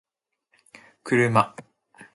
[1.03, 1.41] kuruma